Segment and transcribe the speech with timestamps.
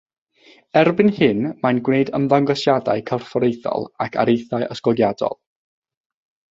[0.79, 5.41] Erbyn hyn mae'n gwneud ymddangosiadau corfforaethol ac areithiau ysgogiadol.